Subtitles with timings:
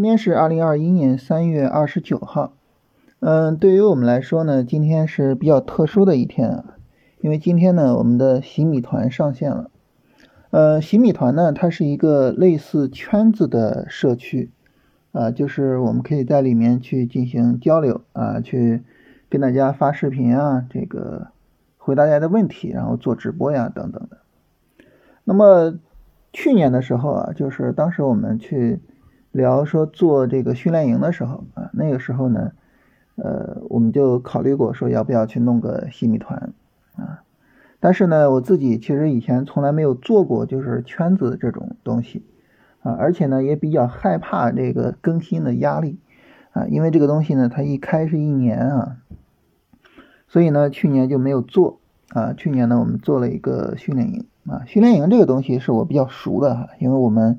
[0.00, 2.54] 今天是二零二一年三月二十九号，
[3.18, 6.64] 嗯，对于我们来说呢，今天是比较特殊的一天啊，
[7.20, 9.70] 因为今天呢，我们的洗米团上线了。
[10.52, 14.50] 呃，洗米团呢，它是一个类似圈子的社区，
[15.12, 18.82] 啊，就是我们可以在里面去进行交流啊，去
[19.28, 21.26] 跟大家发视频啊，这个
[21.76, 24.16] 回答大家的问题，然后做直播呀等等的。
[25.24, 25.74] 那么
[26.32, 28.80] 去年的时候啊，就是当时我们去
[29.32, 32.52] 聊说做这个训练营的时候啊，那个时候呢，
[33.16, 36.52] 呃，我们就考虑过说要不要去弄个洗米团
[36.96, 37.22] 啊。
[37.78, 42.24] 但是呢，我自己其实以前从来没有做过就是圈子这种东西
[42.82, 45.98] 啊，而且呢也比较害怕这个更新的压力
[46.52, 48.96] 啊，因为这个东西呢它一开是一年啊，
[50.28, 52.32] 所以呢去年就没有做啊。
[52.32, 54.26] 去年呢我们做了一个训练营。
[54.48, 57.38] 啊，训练营这个东西是我比较熟的哈，因为我们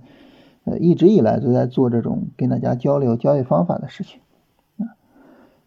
[0.64, 4.22] 呃一直以来都在做这种跟大家交流交易方法的事情
[4.78, 4.94] 啊。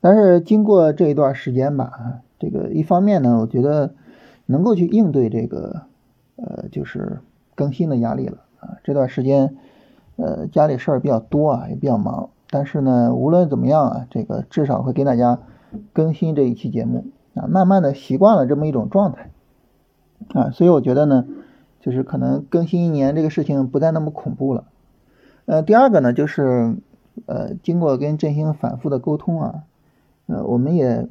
[0.00, 3.94] 但是经过这一段时间吧，这个一方面呢，我觉得
[4.46, 5.82] 能够去应对这个
[6.36, 7.20] 呃就是
[7.54, 8.76] 更新的压力了啊。
[8.84, 9.56] 这段时间
[10.16, 15.40] 呃家里事儿比较多啊，也比较忙，但是呢无论怎么样啊，这个至少会给大家
[15.92, 19.30] 更新这一期节目啊，慢慢的习惯了这么一种状态。
[20.32, 21.26] 啊，所以我觉得呢，
[21.80, 24.64] 就是可能更新一年这个事情不再那么恐怖了。
[25.46, 26.76] 呃，第二个呢，就是
[27.26, 29.62] 呃，经过跟振兴反复的沟通啊，
[30.26, 31.06] 呃，我们也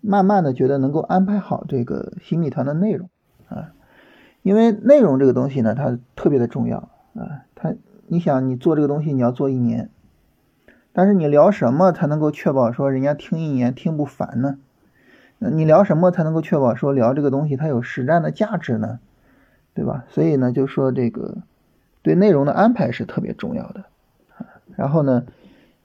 [0.00, 3.10] 慢慢的觉得能够安排好这个新米团的内容
[3.48, 3.72] 啊，
[4.42, 7.44] 因为内容这个东西呢，它特别的重要啊。
[7.54, 7.74] 它，
[8.06, 9.90] 你想你做这个东西你要做一年，
[10.92, 14.58] 但是你聊什么才能够确保说人家听一年听不烦呢？
[15.38, 18.98] 你聊什么才能够确保说聊这个东西它有实战的价值呢？
[19.74, 20.04] 对吧？
[20.08, 21.36] 所以呢，就说这个
[22.02, 23.84] 对内容的安排是特别重要的。
[24.76, 25.24] 然后呢，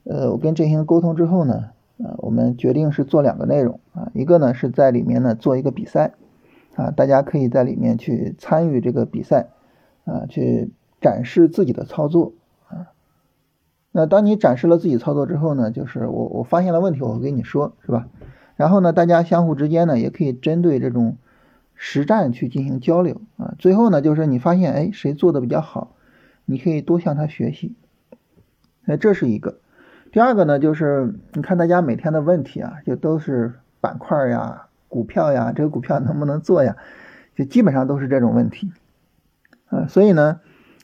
[0.04, 6.14] 呃，我跟振兴沟通之后呢，呃，我们决定是做两个内容啊，一个呢是在里面呢做一个比赛
[6.76, 9.48] 啊，大家可以在里面去参与这个比赛
[10.04, 12.32] 啊，去展示自己的操作
[12.68, 12.92] 啊。
[13.90, 18.08] 那当你展示了自己操作之后呢，就是我我发现了问题，我会跟你说，是吧？
[18.56, 21.16] 然后呢，大家相互之间呢，也可以针对这种
[21.74, 23.54] 实战去进行交流啊。
[23.58, 25.92] 最后呢，就是你发现哎谁做的比较好，
[26.44, 27.74] 你可以多向他学习。
[28.84, 29.58] 那这是一个。
[30.12, 36.76] 第二个呢，就是你看大家每天的问题啊，就都是板块呀、股票呀，这个股票能不能做呀？
[37.34, 38.72] 就基本上都是这种问题。
[39.70, 40.40] 呃，所以呢，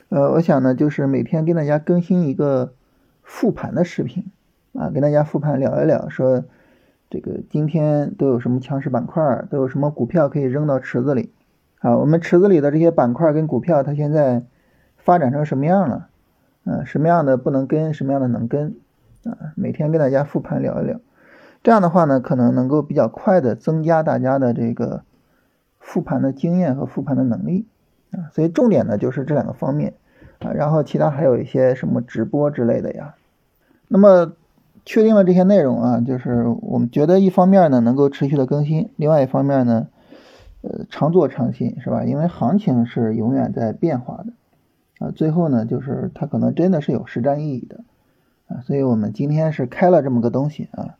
[0.08, 2.74] 呃，我想呢，就是每天跟大家更新一个
[3.22, 4.26] 复盘的视频
[4.72, 6.44] 啊，跟大家复盘聊一聊说。
[7.12, 9.44] 这个今天都有什么强势板块？
[9.50, 11.32] 都有什么股票可以扔到池子里？
[11.80, 14.44] 啊，我们池子里的这些板块跟股票，它现在
[15.10, 16.06] 发展成什么样了？
[16.64, 18.76] 嗯，什么样的不能跟，什么样的能跟？
[19.24, 21.00] 啊，每天跟大家复盘聊一聊，
[21.64, 25.02] 这样的话呢，可能能够比较快的增加大家的这个
[25.80, 27.66] 复盘的经验和复盘的能力
[28.12, 28.30] 啊。
[28.30, 29.94] 所以重点呢就是这两个方面
[30.38, 33.16] 啊，然后其他还有一些什么直播之类的呀。
[33.88, 34.32] 那么。
[34.86, 39.88] 确定了这些内容啊，就是我们觉得一方面呢能够持续的更新，另外一方面呢，
[40.62, 42.04] 呃，常做常新是吧？
[42.04, 44.32] 因为行情是永远在变化的
[45.00, 45.10] 啊。
[45.10, 47.80] 最后呢，就是它可能真的是有实战意义的
[48.46, 50.94] 啊，所以我们今天是开了这么个东西啊，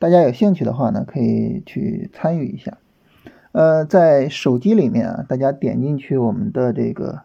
[0.00, 2.78] 大家有兴趣的话呢，可以去参与一下。
[3.52, 7.20] 呃，在手机里面啊，大家点进去我们的这个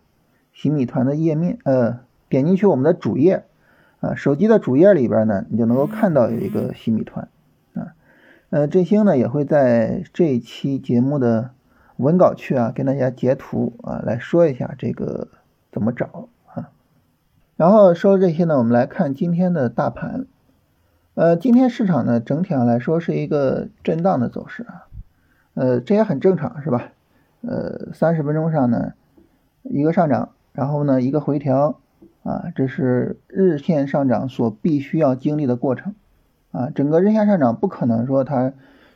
[0.54, 3.46] 洗米团的页面，呃，点进去我们的主页。
[4.00, 7.30] 啊，手机的主页里边呢，你就能够看到有一个洗米团
[7.74, 7.96] 啊。
[8.52, 11.50] 呃，振兴呢也会在这一期节目的
[11.96, 15.30] 文稿区啊，跟大家截图啊，来说一下这个
[15.72, 16.72] 怎么找啊。
[17.56, 20.26] 然后说这些呢，我们来看今天的大盘。
[21.16, 24.88] 呃，今天市场呢整体上来说是一个震荡的走势啊。
[25.54, 26.92] 呃，这也很正常是吧？
[27.42, 28.94] 呃，三十分钟上呢
[29.64, 31.80] 一个上涨，然后呢一个回调。
[32.24, 35.96] 啊，这是日线上涨所必须要经历的过程，
[36.52, 38.52] 啊，整个日线上涨不可能说它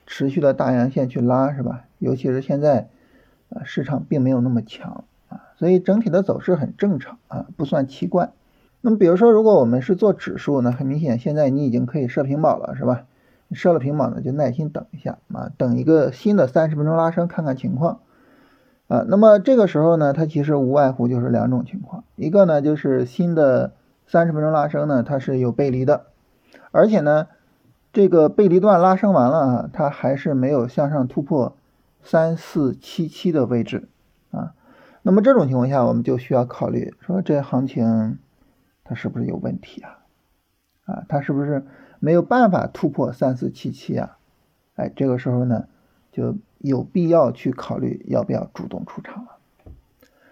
[0.06, 1.86] 持续的大阳线去拉，是吧？
[1.98, 2.90] 尤其是现在，
[3.50, 5.06] 啊，市场并没有那么强，
[5.62, 8.32] 所以整体的走势很正常，啊，不算奇怪。
[8.82, 13.04] 那么，比如说，如果我们是做指数呢，很明显，现在你已经可以设平保了，是吧？
[13.52, 18.00] 设了平保呢，就耐心等一下，啊，等一个新的三十分钟拉升，看看情况。
[18.88, 23.74] 啊，那么这个时候呢，它其实无外乎就是两种情况，一个呢就是新的
[24.08, 26.08] 三十分钟拉升呢，它是有背离的，
[26.72, 27.28] 而且呢，
[27.94, 31.56] 这个背离段拉升完了啊，它还是没有向上突破
[32.02, 33.88] 三四七七的位置，
[35.04, 38.20] 那么这种情况下，我们就需要考虑说这行情
[38.84, 40.00] 它是不是有问题啊？
[40.86, 41.66] 啊，它是不是
[42.00, 44.18] 没有办法突破三四七七啊？
[44.76, 45.68] 哎，这个时候呢，
[46.12, 49.38] 就有必要去考虑要不要主动出场了。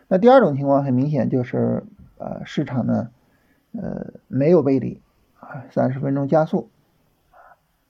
[0.07, 1.85] 那第二种情况很明显就是，
[2.17, 3.09] 呃，市场呢，
[3.73, 5.01] 呃，没有背离
[5.39, 6.69] 啊，三十分钟加速，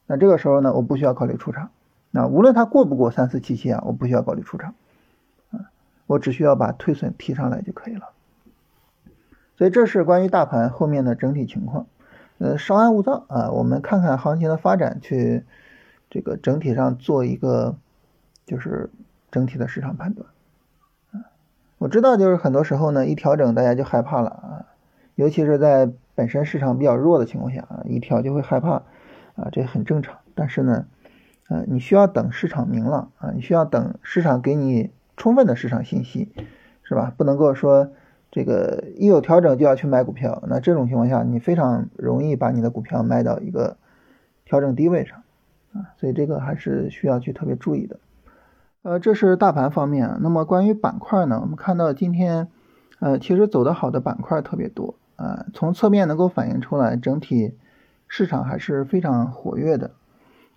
[0.05, 1.71] 那这个时候呢，我不需要考虑出场。
[2.11, 4.75] 那无论它过不过三四七七啊，我不需要考虑出场，
[6.09, 8.09] 我只需要把退损提上来就可以了。
[9.55, 11.85] 所以这是关于大盘后面的整体情况，
[12.39, 15.43] 呃，稍安勿躁啊，我们看看行情的发展，去
[16.09, 17.75] 这个整体上做一个
[18.47, 18.89] 就是
[19.29, 20.25] 整体的市场判断。
[21.77, 24.65] 我知道，就是很多时候呢，一调整大家就害怕了啊，
[25.13, 28.81] 尤其是在本身市场比较弱的情况下啊，一调就会害怕
[29.35, 30.17] 啊，这很正常。
[30.35, 30.87] 但是呢，
[31.49, 34.89] 呃，你需要等市场明朗啊，你需要等市场给你
[35.19, 36.31] 充分的市场信息，
[36.81, 37.13] 是吧？
[37.15, 37.91] 不能够说
[38.31, 43.77] 这个一有调整就要去买股票，那这种情况下，你非常容易把你的股票卖到一个
[44.45, 45.21] 调整低位上
[45.73, 47.99] 啊，所以这个还是需要去特别注意的。
[48.81, 50.17] 呃，这是大盘方面。
[50.21, 51.39] 那么关于板块呢？
[51.41, 52.47] 我们看到今天，
[52.99, 55.45] 呃，其实走得好的板块特别多啊。
[55.53, 57.57] 从侧面能够反映出来，整体
[58.07, 59.91] 市场还是非常活跃的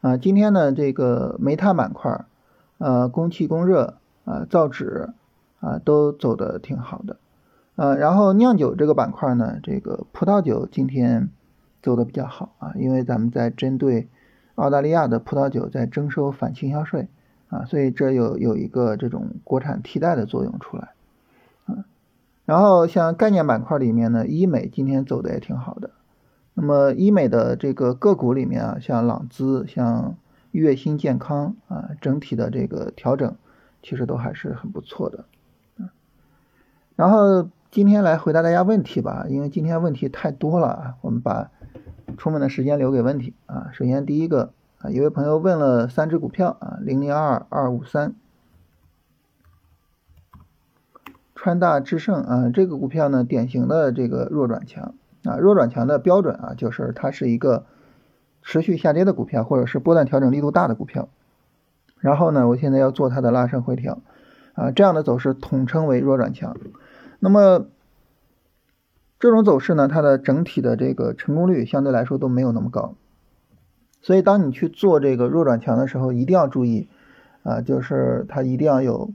[0.02, 0.16] 啊。
[0.16, 2.24] 今天呢，这个煤炭板块，
[2.78, 5.10] 呃，供气供热啊，造纸
[5.60, 7.16] 啊，都走得挺好的。
[7.76, 11.28] 呃，然后酿酒这个板块呢，这个葡萄酒今天
[11.82, 14.08] 走得比较好啊，因为咱们在针对
[14.54, 17.08] 澳大利亚的葡萄酒在征收反倾销税。
[17.48, 20.94] 啊，所以这有有一个这种国产替代的作用出来，
[21.66, 21.84] 啊，
[22.46, 25.90] 然后像概念板块里面呢，医美今天走的也挺好的。
[26.54, 30.16] 那么医美的这个个股里面啊，像朗姿、像
[30.52, 33.36] 悦新健康啊，整体的这个调整
[33.82, 35.24] 其实都还是很不错的。
[36.96, 41.50] 然后今天来回答大家问题吧，因为今天问题太多了啊，我们把
[42.16, 43.70] 充分的时间留给问题啊。
[43.72, 44.52] 首先第一个。
[44.78, 48.16] 啊，有位朋友问了三只股票啊，零零二二五三，
[51.36, 57.64] 川大智胜啊，这个股票呢，典型的这个弱转强啊，弱转强的标准啊，就是它是一个
[58.42, 61.08] 持续下跌的股票，或者是波段调整力度大的股票。
[62.02, 64.02] 然后呢，我现在要做它的拉升回调
[64.54, 66.56] 啊，这样的走势统称为弱转强。
[67.20, 67.66] 那么
[69.20, 72.96] 这种走势呢，它的整体的这个成功率相对来说都没有那么高。
[74.00, 76.88] 所以，当你去做这个弱转强的时候，一定要注意，
[77.44, 79.12] 啊，就是它一定要有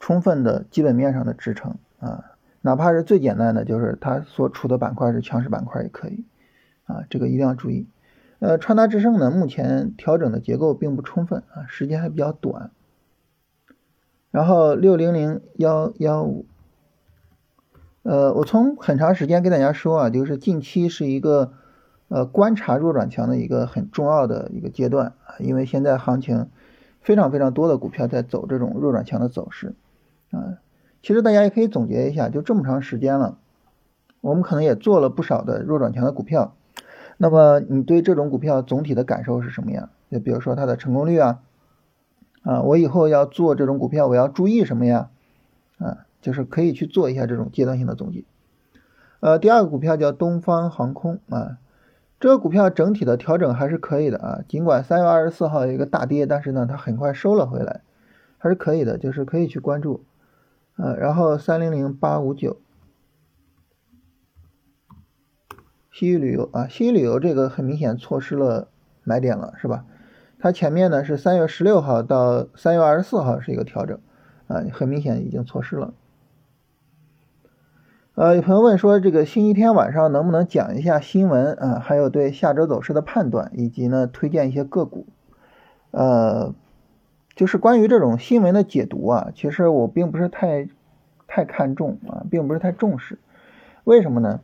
[0.00, 2.24] 充分的基本面上的支撑啊，
[2.62, 6.24] 哪怕是最简单的，就是它所处的板块是强势板块也可以，
[6.86, 7.86] 啊，这个一定要注意。
[8.44, 12.72] 呃，川达智胜呢，目前调整的结构并不充分啊，时间还比较短。
[14.30, 16.44] 然后六零零幺幺五，
[18.02, 21.54] 呃，我从很长时间跟大家说啊，就是近期是一个。
[22.08, 26.48] 呃，观察弱转强的一个很重要的一个阶段啊，因为现在行情
[27.00, 29.74] 非常非常多的股票在走这种弱转强的走势
[30.30, 30.58] 啊。
[31.02, 33.38] 其实大家也可以总结一下，就这么长时间了，
[34.20, 36.54] 我们可能也做了不少的弱转强的股票。
[37.16, 39.88] 那么你对这种股票总体的感受是什么样？
[40.10, 41.40] 就比如说它的成功率啊，
[42.42, 45.10] 啊，我以后要做这种股票，我要注意什么呀？
[45.78, 48.24] 啊，就是可以去做一下这种阶段性的总结。
[49.20, 51.58] 呃，第二个股票叫东方航空啊。
[52.20, 57.82] 这个股票整体的调整还是可以的啊，尽管三月二十四号有一个大跌，但是呢，它很快收了回来，
[58.38, 60.04] 还是可以的，就是可以去关注。
[60.76, 62.56] 呃，然后三零零八五九，
[65.94, 68.66] 西域旅游啊，西域旅游这个很明显错失了
[69.04, 69.84] 买点了，是吧？
[70.40, 74.00] 它前面呢是三月十六号到三月二十四号是一个调整，
[74.48, 75.94] 啊，很明显已经错失了。
[78.16, 81.78] 呃，有朋友问说，这个星期天晚上能不能讲一下新闻啊？
[81.78, 85.06] 还有对下周走势的判断，以及呢推荐一些个股。
[85.92, 86.56] 呃，
[87.36, 90.68] 就是关于这种新闻的解读啊，其实我并不是太
[91.28, 93.20] 太看重啊，并不是太重视。
[93.84, 94.40] 为什么呢？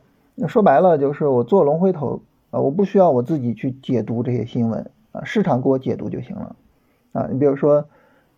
[0.48, 6.56] 说白了就是我做龙回头啊，我不需要我自己去解读这些新闻啊，市场给我解读就行了
[7.12, 7.28] 啊。
[7.30, 7.86] 你比如说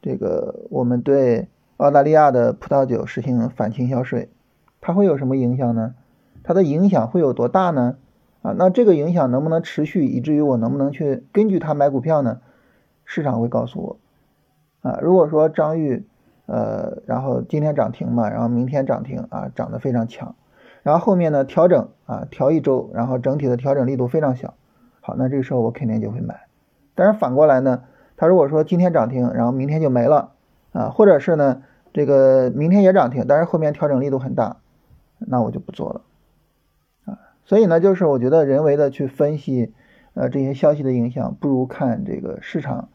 [0.01, 4.29] 这个，我们对澳大利亚的葡萄酒实行反倾销税。
[4.85, 5.95] 它会有什么影响呢？
[6.43, 7.99] 它的影响会有多大呢？
[8.43, 12.41] 啊，那这个影响能不能持续，以至于我能不能去根据它买股票呢？
[13.05, 13.97] 市场会告诉我。
[14.81, 16.05] 啊，如果说张裕，
[16.47, 20.35] 呃，然后今天涨停嘛，然后明天涨停啊，涨得非常强，
[20.83, 24.55] 然后后面呢调整啊，调一周，然后整体的调整力度非常小，
[25.01, 26.43] 好，那这个时候我肯定就会买。
[26.95, 27.85] 但是反过来呢，
[28.17, 30.33] 它如果说今天涨停，然后明天就没了，
[30.73, 31.63] 啊，或者是呢，
[31.93, 34.57] 这个明天也涨停，但是后面调整力度很大。
[35.25, 36.01] 那我就不做了，
[37.05, 39.73] 啊，所以呢，就是我觉得人为的去分析
[40.15, 42.89] 呃这些消息的影响，不如看这个市场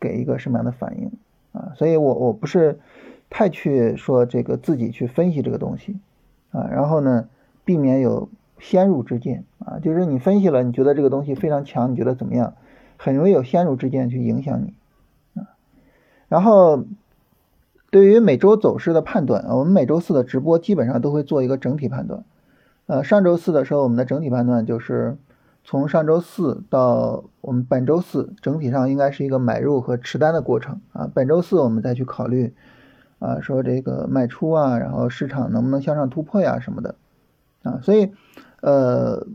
[0.00, 1.12] 给一个什么样的反应
[1.52, 1.72] 啊。
[1.74, 2.80] 所以我我不是
[3.28, 5.98] 太去说这个自己去分析这个东西
[6.52, 7.28] 啊，然后呢，
[7.64, 8.28] 避免有
[8.58, 12.54] 先入之见啊，就是你分析了，你觉得这个东西非常强，你觉得怎么样，
[12.96, 14.74] 很容易有先入之见去影响你
[15.40, 15.48] 啊。
[16.28, 16.84] 然后
[17.90, 22.24] 对于每周走势的判断，我们每周四的直播基本上都会做一个整体判断。
[22.86, 25.16] 呃，上周四的时候，我们的整体判断就是
[25.64, 31.10] 从上周四到我们本周四，整体上应该是一个买入和持单的过程啊。
[31.14, 32.52] 本周四我们再去考虑
[33.20, 36.96] 啊，说这个卖出啊，然后市场能不能向上突破呀什么的
[37.64, 37.80] 啊。
[37.82, 38.12] 所以，
[38.60, 39.26] 呃，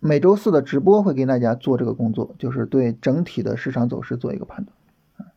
[0.00, 4.74] 每周四的直播会给大家做这个工作，就是对整体的市场走势做一个判断
[5.18, 5.30] 啊。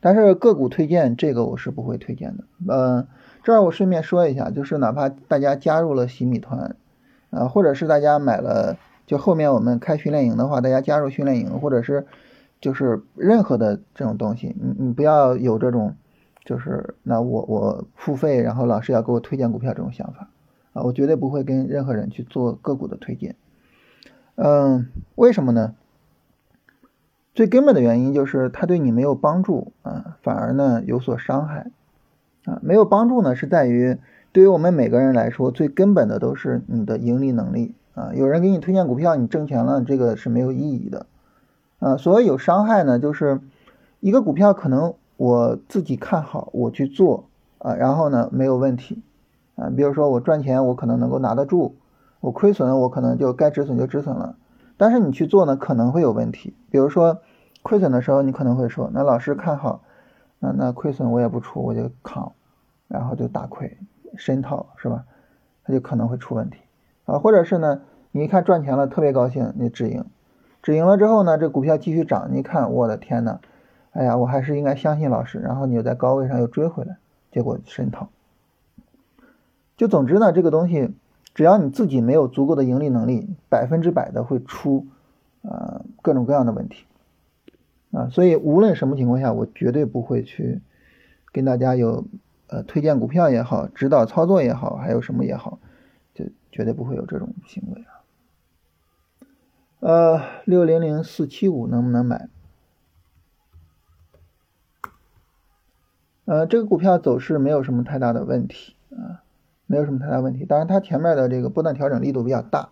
[0.00, 2.44] 但是个股推荐这个我是不会推荐的。
[2.68, 3.06] 呃，
[3.42, 6.76] 这儿我顺便说一下，就是哪怕大家加入了洗米团。
[7.30, 12.06] 啊，或者是大家买了，就后面我们开训练营的话，大家加入训练营，或者是
[12.60, 15.96] 就是任何的这种东西，你你不要有这种，
[16.44, 20.28] 就是那我我付费，然后老师要给我推荐股票这种想法
[20.74, 23.34] 啊，我绝对不会跟任何人去做个股的推荐。
[24.34, 25.74] 嗯，为什么呢？
[27.34, 31.70] 最根本的原因就是它对你没有帮助啊，反而呢有所伤害
[32.44, 33.96] 啊，没有帮助呢是在于。
[34.32, 38.10] 对于我们每个人来说，最根本的都是你的盈利能力啊。
[38.14, 41.06] 有人给你推荐股票，你挣钱了，这个是没有意义的
[41.78, 41.96] 啊。
[41.96, 43.40] 所谓有伤害呢，就是
[44.00, 47.26] 一个股票可能我自己看好，我去做
[47.58, 49.02] 啊，然后呢没有问题
[49.56, 49.70] 啊。
[49.76, 51.74] 比如说我赚钱，我可能能够拿得住；
[52.20, 54.36] 我亏损，我可能就该止损就止损了。
[54.76, 56.54] 但是你去做呢，可能会有问题。
[56.70, 57.20] 比如说
[57.62, 59.82] 亏损的时候，你可能会说，那老师看好，
[60.38, 62.32] 那那亏损我也不出，我就扛，
[62.88, 63.76] 然后就大亏。
[64.16, 65.04] 深套是吧？
[65.64, 66.58] 它就可能会出问题
[67.04, 67.80] 啊，或者是呢，
[68.12, 70.04] 你一看赚钱了，特别高兴，你止盈，
[70.62, 73.40] 止盈了之后呢，这股票继续涨，你看，我的天呐，
[73.92, 76.98] 哎呀，我还是应该相信老师，然后你又在高位上又追回来，
[77.32, 78.08] 结果深套。
[79.84, 80.94] 就总之呢，这个东西
[81.34, 84.86] 只要你自己没有足够的盈利能力，百分之百的会出
[85.42, 86.86] 啊各种各样的问题
[87.92, 90.62] 啊，所以无论什么情况下，我绝对不会去
[91.30, 92.06] 跟大家有。
[92.46, 95.58] 呃，推荐股票也好，指导操作也好，还有什么也好，
[96.14, 98.04] 就绝对不会有这种行为啊。
[99.80, 102.28] 呃，六零零四七五能不能买？
[106.26, 109.23] 呃，这个股票走势没有什么太大的问题啊，
[109.66, 110.44] 没有什么太大问题。
[110.44, 112.70] 当然，它前面的这个波段调整力度比较大，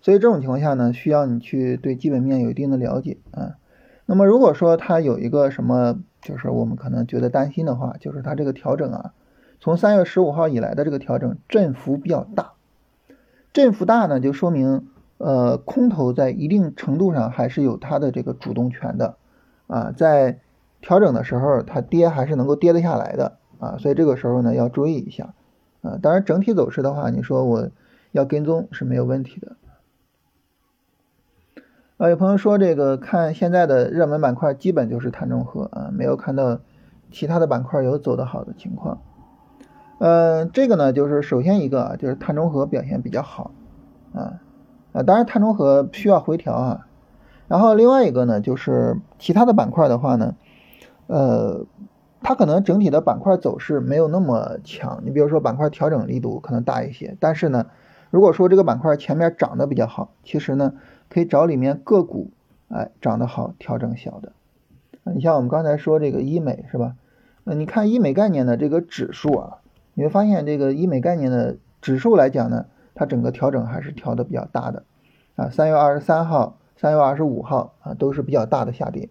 [0.00, 3.56] 所以这种情况下呢，需要你去对基本面有一定的了解啊。
[4.06, 9.12] 那么如果说它有一个什么，就是我们可能觉得担心的话，就是它这个调整啊，
[9.60, 12.52] 从三月十五号以来的这个调整振幅比较大，
[13.52, 19.16] 振幅大呢，就说明呃空头在一定程度上还是有它的这个主动权的
[19.66, 20.38] 啊，在
[20.80, 25.34] 调整的时候它跌还是能够跌得下来的啊，所以这个时候呢要注意一下
[25.82, 27.68] 啊，当然整体走势的话，你说我
[28.12, 29.56] 要跟踪是没有问题的。
[31.96, 36.60] 啊，有朋友说这个看现在的热门板块，基本就是碳中和啊，没有看到
[37.10, 39.00] 其他的板块有走得好的情况。
[39.98, 43.50] 嗯，这个呢，就是首先一个啊，就是碳中和表现比较好
[44.14, 44.40] 啊
[44.92, 46.86] 啊，当然碳中和需要回调啊。
[47.48, 50.36] 然后另外一个呢，就是其他的板块的话呢，
[51.08, 51.64] 呃，
[52.22, 55.02] 它可能整体的板块走势没有那么强。
[55.04, 57.66] 你比如说板块调整力度可能大一些，但是呢，
[58.10, 60.74] 如果说这个板块前面涨得比较好，其实呢。
[61.10, 62.32] 可以找里面个股，
[62.68, 64.32] 哎，涨得好，调整小的。
[65.04, 66.96] 你像我们刚才说这个医美是吧？
[67.44, 69.58] 那你看医美概念的这个指数啊，
[69.94, 74.82] 你会发现这个医美概念的指数来讲呢，它整个调整还是调的比较大的
[75.34, 75.48] 啊。
[75.48, 79.08] 三月二十三号、三月二十五号啊，都是比较大的下跌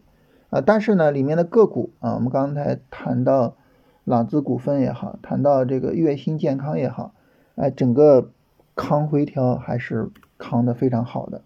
[0.50, 0.62] 啊。
[0.62, 3.56] 但是呢，里面的个股啊，我们刚才谈到
[4.04, 7.14] 朗姿股份也好，谈到这个月新健康也好，
[7.56, 8.32] 哎，整个
[8.76, 11.42] 康回调还是扛的非常好的。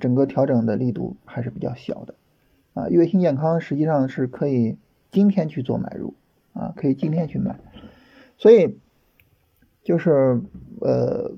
[0.00, 2.14] 整个调整的力度还是比较小的，
[2.74, 4.76] 啊，月新健康实际上是可以
[5.12, 6.14] 今天去做买入，
[6.52, 7.60] 啊，可以今天去买，
[8.36, 8.76] 所以
[9.84, 10.42] 就是
[10.80, 11.30] 呃，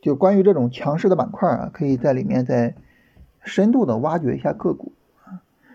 [0.00, 2.74] 就关于这种强势的板块啊，可以在里面再
[3.44, 4.92] 深度的挖掘一下个股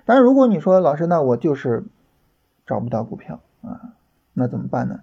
[0.05, 0.07] 啊。
[0.07, 1.83] 当然，如果你说老师，那我就是
[2.65, 3.93] 找不到股票啊，
[4.33, 5.01] 那怎么办呢？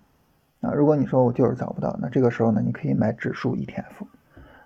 [0.60, 4.06] 啊，如果你说我就是找不到，那这个时候呢，你可以买指数 ETF。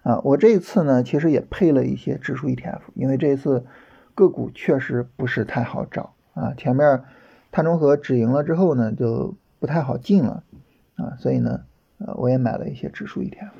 [0.02, 3.64] 啊，我这一次呢，其实也配了一些指数 ETF，因为这一次
[4.14, 6.54] 个股确实不是太好找啊。
[6.54, 7.02] 前面
[7.50, 10.44] 碳中和止盈了之后呢，就不太好进了
[10.96, 11.62] 啊，所以呢，
[11.98, 13.50] 呃，我也买了一些指数 ETF。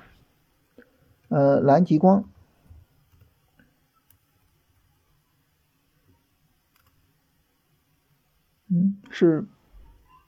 [1.29, 2.25] 呃，蓝极光，
[8.69, 9.47] 嗯，是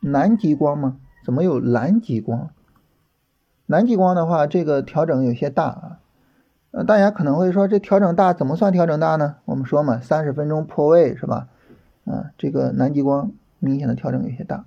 [0.01, 0.97] 南极光吗？
[1.25, 2.51] 怎么有蓝极光？
[3.67, 5.99] 南极光的话，这个调整有些大啊。
[6.71, 9.37] 呃，大家可能会说，这调整大怎么算调整大呢？
[9.47, 11.49] 我们说嘛，三十分钟破位是吧？
[12.05, 14.65] 啊，这个南极光明显的调整有些大。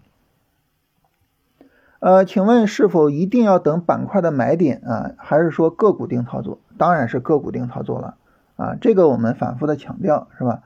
[1.99, 6.59] 呃，请问是否一定要等板块的买点啊，还是说个股定操作？
[6.77, 8.17] 当然是个股定操作了
[8.55, 10.63] 啊，这个我们反复的强调是吧？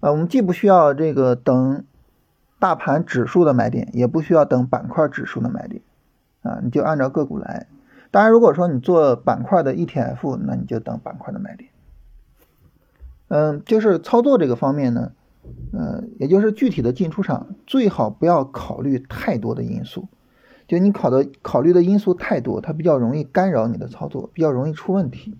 [0.00, 1.84] 呃，我们既不需要这个等
[2.64, 5.82] 大盘指数的买点，也不需要等板块指数的买点
[6.40, 7.66] 啊，你就按照个股来。
[8.10, 11.68] 当然，如果说你做板块的 ETF，那你就等板块的买点。
[13.28, 15.12] 嗯，就是操作这个方面呢，
[15.74, 20.08] 嗯，也就是具体的进出场，最好不要考虑太多的因素。
[20.66, 25.36] 就你考的考虑的因素太多，它比较容易干扰你的操作，比较容易出问题。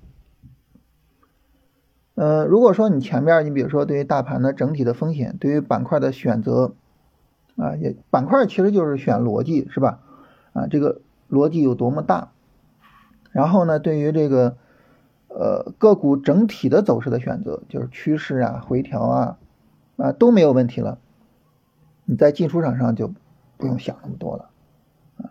[2.17, 6.75] 嗯，如果说你前面，你比如说对于大盘的整体的风险，对于板块的选择，
[7.57, 10.01] 啊，也板块其实就是选逻辑，是吧？
[10.53, 12.33] 啊，这个逻辑有多么大？
[13.33, 14.57] 然后呢，对于这个
[15.29, 19.39] 呃个股整体的走势的选择，就是趋势啊、回调啊
[19.97, 20.99] 啊都没有问题了。
[22.05, 23.13] 你在进出场上就
[23.57, 24.51] 不用想那么多了
[25.17, 25.31] 啊，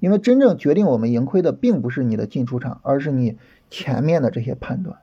[0.00, 3.38] 因为真正决定我们盈亏的并不是你的进出场，而是你
[3.70, 4.98] 前面的这些判断，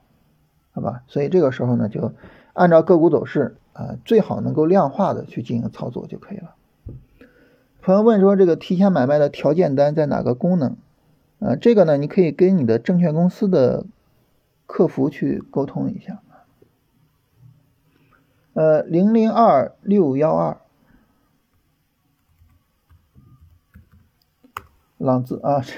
[0.72, 1.02] 好吧？
[1.06, 2.12] 所以这个时候呢，就
[2.52, 6.56] 按照个股走势啊，最好能够量化的去进行操作就可以了。
[7.80, 10.76] 朋友问说，这个提前买卖的条件单在哪个功能？
[11.38, 13.86] 呃，这个呢，你可以跟你的证券公司的
[14.66, 16.20] 客服去沟通一下。
[18.54, 20.56] 呃，零零二六幺二，
[24.96, 25.72] 朗姿啊，这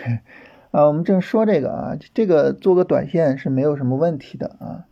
[0.71, 4.87] 啊，我们正说这个啊，这个做个短线是没有什么问题的啊。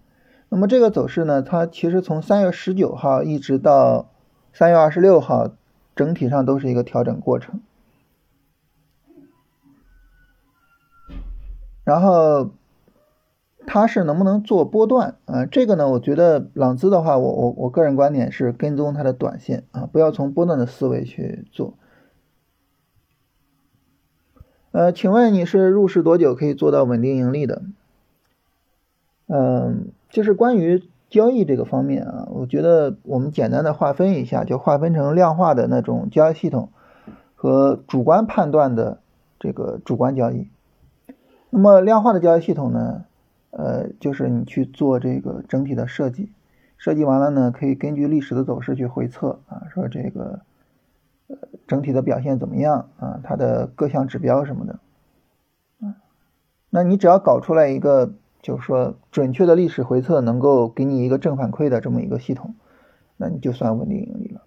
[0.48, 4.10] 那么这个走势呢，它其实从三月十九号一直到
[4.52, 5.50] 三月二十六号，
[5.94, 7.60] 整体上都是一个调整过程。
[11.84, 12.50] 然后
[13.66, 15.46] 它是能不能做波段啊？
[15.46, 21.74] 这个呢，我觉得朗姿的话，我我我个人观点是跟踪它的短线啊，不要从波段的思维去做。
[24.70, 27.62] 呃，请问你是入市多久可以做到稳定盈利的？
[29.26, 36.70] 嗯，就是关于交易这个方面啊，我觉得我们简单的划分一下，就划分成量化的那种交易系统
[37.34, 39.00] 和主观判断的
[39.38, 40.48] 这个主观交易。
[41.50, 43.04] 那么量化的交易系统呢，
[43.50, 46.30] 呃，就是你去做这个整体的设计，
[46.76, 50.40] 设计完了呢，可以根据历史的走势去回测啊，说这个
[51.28, 54.78] 呃整体的表现怎么样啊，它的各项指标什么的，
[55.80, 55.96] 啊，
[56.68, 58.12] 那你只要搞出来一个
[58.48, 62.54] 就是说准确的历史回测，能够给你一个正反馈的这么一个系统，
[63.16, 64.40] 那你就算稳定盈利了，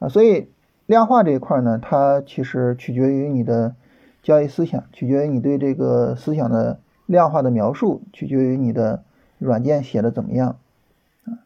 [0.00, 0.48] 啊，所以
[0.86, 3.76] 量化这一块呢，它其实取决于你的。
[4.22, 9.04] 交易思想取决于你对这个思想的量化的描述，取决于你的
[9.38, 10.58] 软件写的怎么样
[11.22, 11.38] 啊。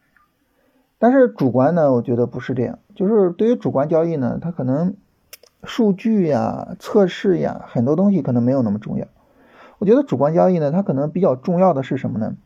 [0.97, 4.95] 但是主观呢，我觉得不是这样，就是对于主观交易呢，它可能
[5.63, 9.05] 数据呀、测试呀，很多东西可能没有那么重要。
[9.81, 12.37] 我觉得主观交易呢，它可能比较重要的是什么呢？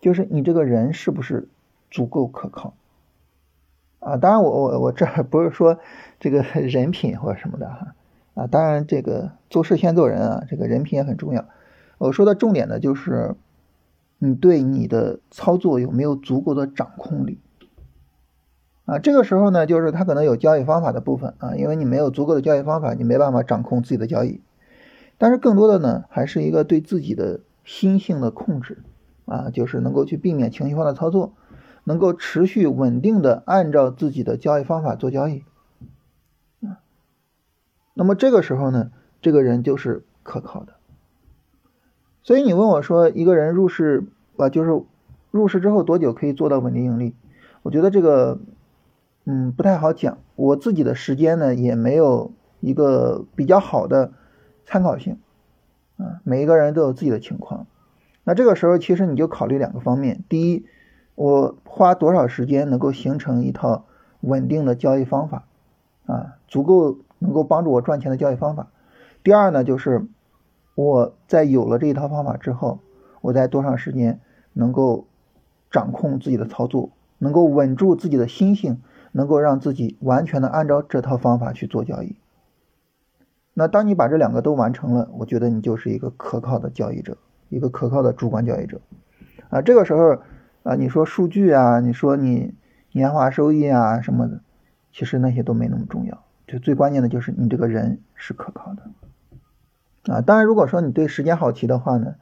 [0.00, 1.48] 就是你这个人是不是
[1.90, 2.74] 足够可靠
[3.98, 4.16] 啊？
[4.16, 5.80] 当然，我我我这儿不是说
[6.20, 7.94] 这个 人品或者什么的哈。
[8.34, 11.44] 啊，当然，这个做事先做人啊，这个人品也很重要。
[11.98, 13.34] 我说的重点呢，就是
[14.18, 17.40] 你对你的操作有没有足够的掌控力
[18.84, 19.00] 啊？
[19.00, 24.40] 这个时候呢，就是他可能有交易方法的部分啊，因为你没有足够的交易方法，你没办法掌控自己的交易。
[25.18, 28.78] 但是更多的呢，还是一个对自己的心性的控制
[29.26, 31.34] 啊，就是能够去避免情绪化的操作，
[31.84, 35.44] 能够持续稳定的按照自己的交易方法做交易。
[36.62, 36.80] 啊
[37.94, 40.74] 那么这个时候呢，这个人就是可靠的。
[42.22, 44.04] 所以你问我说，一个人入市
[44.36, 44.82] 啊，就是
[45.32, 47.14] 入市之后多久可以做到稳定盈利？
[47.62, 48.38] 我觉得这个，
[49.24, 50.18] 嗯，不太好讲。
[50.36, 54.12] 我自己的时间呢，也没有一个比较好的
[54.68, 55.18] 参考性
[55.96, 56.20] 啊。
[56.22, 57.66] 每一个人都有自己的情况。
[58.22, 60.66] 那这个时候，其实你就考虑两个方面：第一，
[61.16, 63.86] 我花多少时间能够形成一套
[64.20, 65.46] 稳定的交易方法
[66.06, 66.98] 啊，足够。
[67.20, 68.68] 能够帮助我赚钱的交易方法。
[69.24, 70.06] 第二呢，就是
[70.76, 72.78] 我在有了这一套方法之后，
[73.20, 74.20] 我在多长时间
[74.52, 75.08] 能够
[75.68, 82.14] 掌控自己的操作，能够稳住自己的心性，能够让自己完全的按照这套方法去做交易。
[83.58, 87.18] 那当你把这两个都完成了，我觉得你就是一个可靠的交易者。
[87.48, 88.80] 一个可靠的主观交易者
[89.50, 89.60] 啊。
[89.62, 90.18] 这个时候
[90.62, 92.54] 啊，你说数据啊，你说你
[92.92, 94.42] 年化收益啊什么的，
[94.92, 100.20] 其实那些都没那么重要，就最关键的就是你这个人是可靠的啊。
[100.20, 102.14] 当然，如果说你对时间好奇的话呢，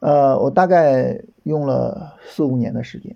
[0.00, 3.14] 呃，我大概用了四五年的时间，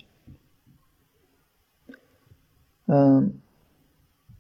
[2.87, 3.33] 嗯。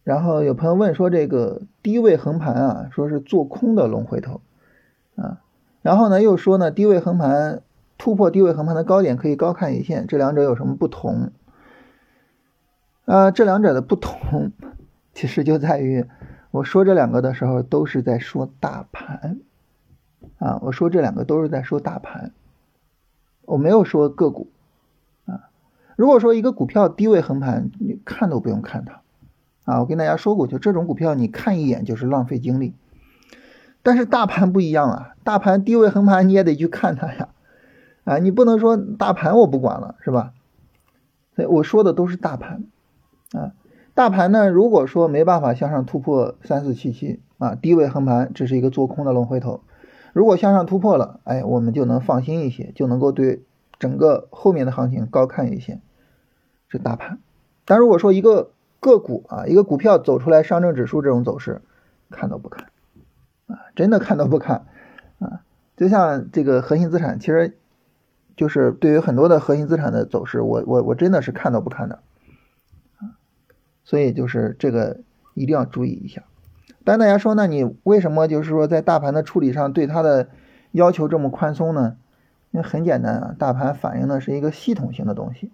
[0.04, 4.40] 然后有朋友问说，这个低位横盘啊，说是做空的龙回头
[5.16, 5.40] 啊。
[5.82, 7.62] 然后呢，又说呢，低位横盘
[7.98, 11.32] 突破低位横盘的高点可以高看一线，这两者有什么不同？
[13.04, 14.52] 啊，这两者的不同
[15.12, 16.06] 其实就在于，
[16.52, 19.40] 我说这两个的时候都是在说大盘
[20.38, 22.32] 啊，我说这两个都是在说大盘，
[23.44, 24.52] 我没有说个股
[25.26, 25.50] 啊。
[25.96, 29.01] 如果说一个股票低位横盘，你看都不用看它。
[29.64, 32.75] 啊，我跟大家说过，就这种股票，你看一眼就是浪费精力。
[33.83, 37.29] 但是大盘不一样啊，大盘低位横盘你也得去看它呀。
[38.05, 40.33] 啊，你不能说大盘我不管了，是吧？
[41.37, 42.64] 所以我说的都是大盘。
[43.33, 43.53] 啊，
[43.94, 49.62] 大盘呢，如果说没办法向上突破三四七七啊，低位横盘这是一个做空的龙回头。
[50.12, 53.42] 如果向上突破了，哎，我们就能放心一些，就能够对
[53.79, 55.81] 整个后面的行情高看一些。
[56.68, 57.18] 是大盘。
[57.64, 58.51] 但如果说一个
[58.82, 61.62] 个股啊，一个股票走出来，上证指数这种走势，
[62.10, 62.66] 看都不看，
[63.46, 64.66] 啊，真的看都不看，
[65.20, 65.42] 啊，
[65.76, 67.56] 就像这个核心资产，其实
[68.34, 72.00] 就是对于很多的核心资产的走势，我我我真的是看都不看的，
[72.98, 73.14] 啊，
[73.84, 75.02] 所以就是这个
[75.34, 76.24] 一定要注意一下。
[76.82, 80.26] 但大家说，那你为什么就是说在大盘的处理上对它的
[80.72, 81.98] 要求这么宽松呢？
[82.50, 85.52] 因为很简单啊，大盘反映的是一个系统性的东西，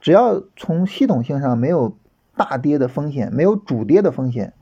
[0.00, 1.98] 只要从系统性上没有。
[2.36, 4.54] 大跌的风险没有主跌的风险，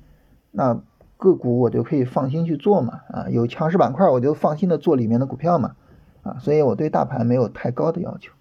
[0.50, 0.82] 那
[1.16, 5.76] 个股我就可以放心去做嘛啊，有强势板块我就放心的做里面的股票嘛
[6.22, 8.32] 啊，所以我对大盘没有太高的要求。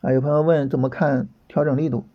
[0.00, 2.06] 啊，有朋友问怎么看调整力度，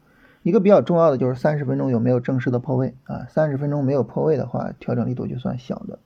[0.41, 5.99] 一个比较重要的就是三十分钟有没有正式的破位啊，三十分钟没有破位的话，调整力度就算小的。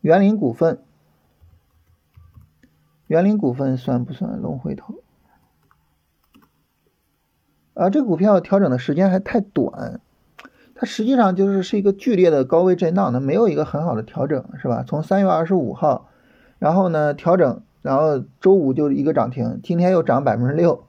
[0.00, 0.82] 园林股份，
[3.06, 4.96] 园林股份算不算龙回头？
[7.76, 10.00] 啊，这个股票调整的时间还太短，
[10.74, 14.82] 它实际上就是是一个剧烈的高位震荡，它没有一个很好的调整，是吧？
[14.82, 16.08] 从三月二十五号，
[16.58, 20.86] 然后呢调整，然后周五就一个涨停，今天又涨百分之六，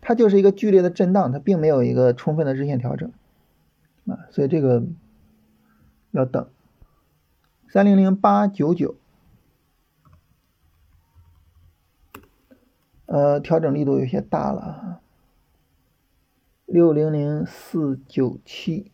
[0.00, 3.12] 它就是一个剧烈的震荡，它并没有一个充分的日线调整，
[4.06, 4.82] 啊，所以这个
[6.10, 6.48] 要等。
[7.68, 8.94] 三零零八九九，
[13.04, 14.99] 呃，调整力度有些大了。
[16.72, 18.92] 六零零四九七，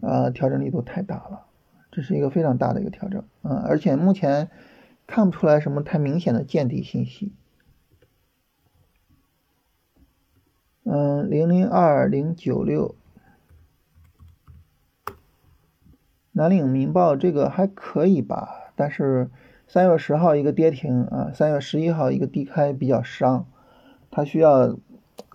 [0.00, 1.46] 啊，调整力度太大了，
[1.90, 4.48] 这是一个非常大的一个调整，嗯，而且目前
[5.08, 7.32] 看不出来什么太明显的见底信息。
[10.84, 12.94] 嗯，零零二零九六，
[16.30, 19.28] 南岭民报这个还可以吧，但是
[19.66, 23.49] 三月十号一个跌停啊，三月十一号一个低开比较伤。
[24.10, 24.76] 它需要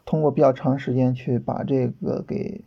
[0.05, 2.63] 通过比较长时间去把这个给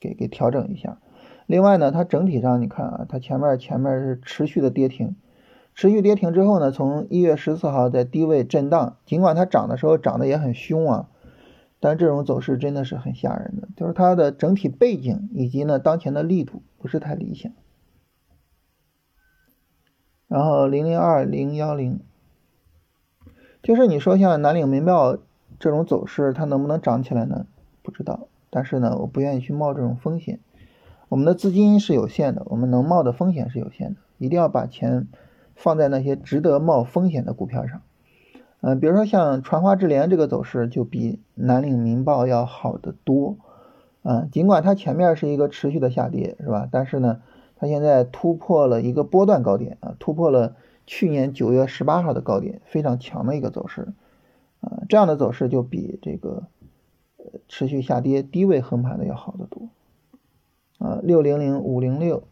[0.00, 0.98] 给给调整一下。
[1.46, 5.14] 另外呢，它整体上你看啊，它前面前面是持续的跌停，
[5.74, 11.08] 持续跌停之后呢，从一月十四号在低位震荡，尽管它涨的时候涨得也很凶啊，
[11.80, 17.52] 但这种走势真的是很吓人的，就是它的整体背景以及呢当前的力度不是太理想。
[20.26, 22.00] 然后零零二零幺零，
[23.62, 25.18] 就是你说像南岭民报。
[25.58, 27.46] 这种走势它能不能涨起来呢？
[27.82, 30.40] 不知道，但是呢，我不愿意去冒这种风险。
[31.08, 35.06] 我们的资金是有限的，我们能冒的风险是有限的，一定要把钱
[35.54, 37.82] 放在那些值得冒风险的股票上。
[38.62, 43.36] 嗯，比如说像传花智联这个走势就比南岭民报要好得多。
[44.02, 46.66] 嗯，尽管它前面是一个持续的下跌，是吧？
[46.70, 47.20] 但是呢，
[47.56, 53.88] 它现在突破了一个波段高点啊，突破了去年九月十八号的高点，非常强的一个走势。
[54.64, 56.44] 啊，这样的走势就比这个
[57.48, 59.68] 持续下跌低位横盘的要好得多。
[60.78, 62.22] 啊，六零零五零六，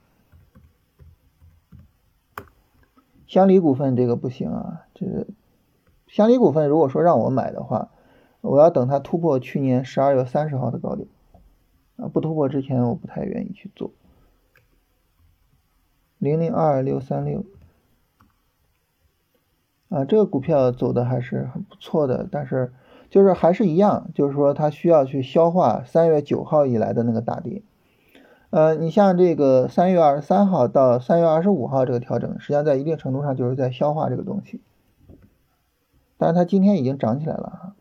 [3.27, 5.27] 香梨股份这个不行啊，这个
[6.07, 7.90] 香梨股份如果说让我买的话，
[8.40, 11.07] 我要等它突破去年十二月三十号的高点，
[11.97, 13.90] 啊，不突破之前我不太愿意去做。
[16.18, 17.45] 零零二六三六。
[19.92, 22.72] 啊，这个股票走的还是很不错的，但是
[23.11, 27.62] 就是还是一样，就是说它需要去消化三月九号以来的那个大跌。
[28.48, 34.61] 呃，你像这个三月二十三号到三月二十五号这个调整，实际上在一定程度上就是在消化这个东西。
[36.16, 37.74] 但是它今天已经涨起来了哈。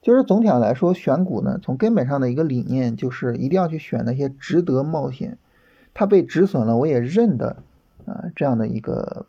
[0.00, 5.38] 就是总体上来说，选股呢，从根本上的一个理念就是一定要去选那些值得冒险，
[5.94, 7.56] 它被止损了我也认的
[8.04, 9.26] 啊这样的一个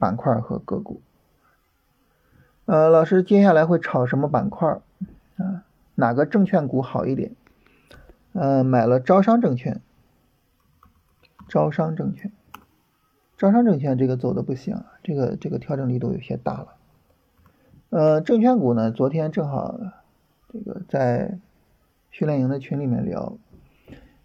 [0.00, 1.00] 板块和个股。
[2.64, 4.80] 呃，老师接下来会炒什么板块
[5.36, 5.64] 啊？
[5.94, 7.32] 哪个证券股好一点？
[8.32, 9.80] 呃，买了招商证券，
[11.48, 12.32] 招商证券，
[13.36, 16.68] 招商证券这个走的不行，这个这个调整力度有些大了。
[17.90, 19.78] 呃，证券股呢，昨天正好
[20.52, 21.38] 这个在
[22.12, 23.36] 训练营的群里面聊，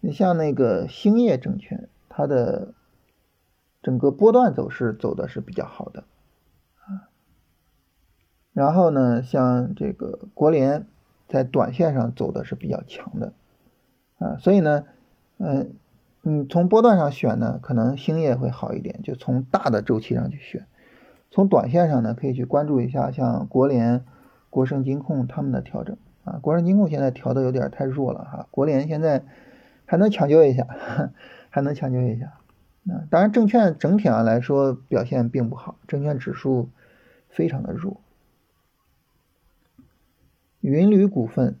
[0.00, 2.72] 你像那个兴业证券，它的
[3.86, 6.02] 整个波段走势走的是比较好的
[6.74, 7.06] 啊。
[8.52, 10.88] 然后呢，像这个国联
[11.28, 13.32] 在短线上走的是比较强的
[14.18, 14.86] 啊，所以呢，
[15.38, 15.76] 嗯，
[16.22, 20.66] 你从波段上选呢，可能兴业会好一点，就从大的周期上去选。
[21.30, 24.04] 从短线上呢，可以去关注一下像国联、
[24.50, 26.40] 国盛金控他们的调整啊。
[26.42, 29.22] 国盛金控现在调的有点太弱了哈，国联现在
[29.84, 30.66] 还能抢救一下，
[31.50, 32.32] 还能抢救一下。
[32.88, 36.68] 啊，当然证券整体上来说表现并不好，证券指数
[37.28, 38.00] 非常的弱。
[40.60, 41.56] 云铝股份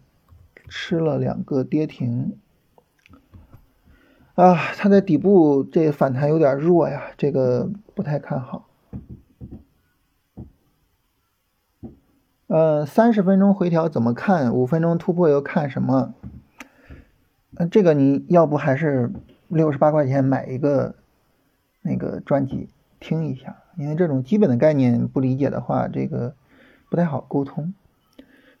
[0.68, 2.36] 吃了两个跌停
[4.34, 8.68] 啊，它在底部这反弹有点弱呀，这个不太看好。
[12.48, 14.54] 呃，三十分钟回调怎么看？
[14.54, 16.14] 五分钟突破又看什么？
[17.56, 19.12] 呃，这个你要不还是
[19.48, 20.94] 六十八块钱买一个
[21.86, 22.68] 那个专辑
[22.98, 26.34] 听一下，因为这种基本的概念不理解的话，这个
[26.90, 27.72] 不太好沟通。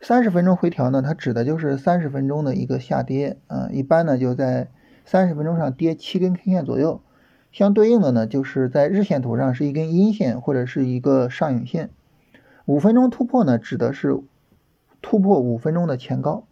[0.00, 4.68] 三十分钟回调呢，它指的就是三十分钟的一个下跌，啊，一般呢就在
[5.04, 7.00] 三十分钟上跌七根 K 线左右，
[7.50, 11.90] 相对应的呢就是在日线图上是一根阴线或者是一个上影线。
[12.64, 14.20] 五分钟突破呢，指的是
[15.02, 16.44] 突破五分钟的前高。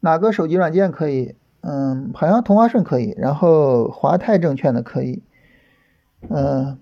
[0.00, 1.36] 哪个手机软件可以？
[1.66, 5.22] 嗯，好像同花顺可以，然后华泰证券的可以。
[6.28, 6.78] 嗯，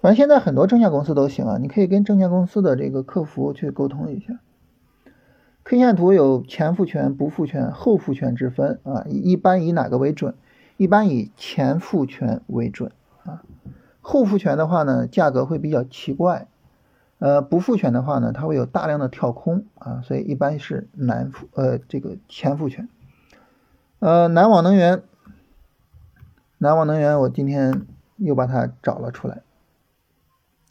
[0.00, 4.38] 反正现在很多证券公司都行啊，你可以跟证券公司的这个客服去沟通一下。
[5.64, 10.34] K 线图有前复权、不复权、后复权之分啊，一般以哪个为准？
[10.76, 12.92] 一般以前复权为准
[13.24, 13.42] 啊。
[14.00, 16.46] 后复权的话呢，价格会比较奇怪，
[17.20, 22.88] 呃，不复权的话呢，它会有大量的跳空啊，所以一般是南复呃这个前复权，
[24.00, 25.02] 呃，南网能源，
[26.56, 27.86] 南网能源我今天
[28.16, 29.42] 又把它找了出来，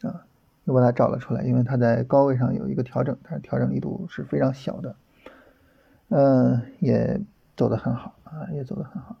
[0.02, 0.26] 啊，
[0.64, 4.96] 又把它找了出来，因为它在高位上有一个调整，但是调整力度是非常小的，
[6.08, 7.20] 嗯，也
[7.56, 9.14] 走得很好啊，也走得很好，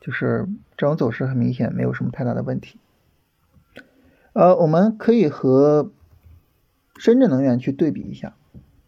[0.00, 2.80] 就是这种走势很明显，没有什么太大的问题。
[4.32, 5.92] 呃，我们可以和
[6.96, 8.34] 深圳能源去对比一下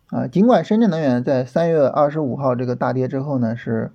[0.09, 0.27] 啊。
[0.27, 3.93] 尽管深圳能源在三月二十五号这个大跌之后呢，是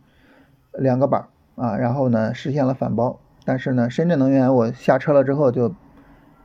[0.80, 5.76] 两个板啊，然后呢实现了反包，但是呢，深圳能源我下车了之后就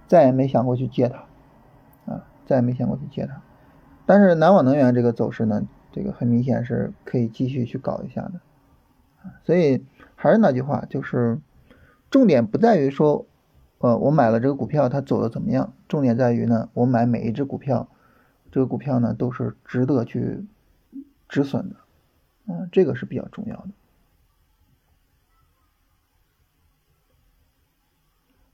[0.06, 3.40] 再也没想过去接它啊，再也没想过去接它。
[4.06, 8.40] 但是南网能源这个走势呢，这个很明显是可以继续去搞一下的。
[9.44, 9.84] 所以
[10.16, 11.38] 还是那句话，就是
[12.10, 13.26] 重点不在于说。
[13.78, 15.74] 呃，我买了这个股票，它走的怎么样？
[15.88, 17.86] 重点在于呢，我买每一只股票，
[18.50, 20.46] 这个股票呢都是值得去
[21.28, 21.76] 止损的，
[22.46, 23.68] 嗯，这个是比较重要的。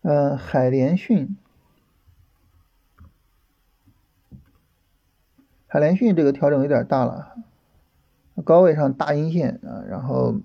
[0.03, 1.37] 嗯，海联讯，
[5.67, 7.37] 海联讯这个调整有点大了，
[8.43, 10.41] 高位上大阴线啊，然后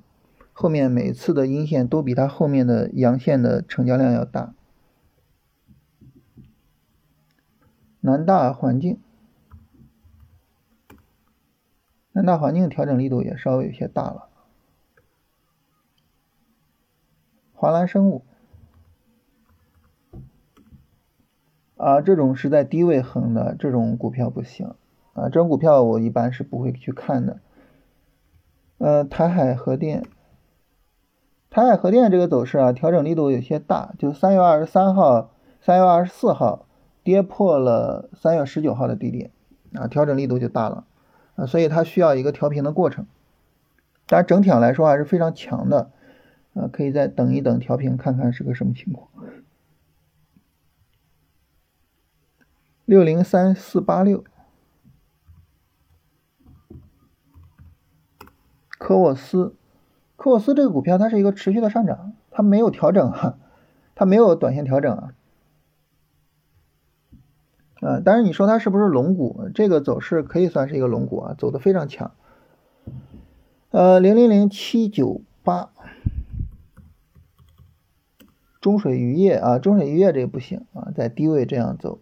[0.51, 4.53] 后面每次的阴线都比它后面的阳线的成交量要大。
[8.01, 8.99] 南大环境，
[12.11, 14.29] 南大环境调整力度也稍微有些大了。
[17.53, 18.23] 华兰生物，
[21.77, 24.73] 啊，这种是在低位横的这种股票不行
[25.13, 27.39] 啊，这种股票我一般是不会去看的。
[28.77, 30.03] 呃，台海核电，
[31.49, 36.65] 台海核电这个走势啊，调整力度有些大，就三月二十三号、三月二十四号。
[37.03, 39.29] 跌破了三月十九号的低点，
[39.75, 40.85] 啊，调整力度就大了，
[41.35, 43.05] 啊，所以它需要一个调平的过程。
[44.07, 45.91] 但整体上来说还是非常强的，
[46.55, 49.07] 啊，可以再等一等调平，看看是个什么情况。
[52.85, 54.23] 六零三四八六，
[58.77, 59.55] 科沃斯，
[60.15, 63.39] 科沃斯这个股票它是一个持续的上涨，它没有调整啊，
[63.95, 65.15] 它没有短线调整啊。
[67.81, 69.49] 啊，但是你说它是不是龙股？
[69.55, 72.11] 这个走势可以算是一个龙股啊，走的非常强。
[73.71, 75.71] 呃，零零零七九八，
[78.61, 81.99] 中水渔业啊，中水渔业这个不行啊，在低位这样走，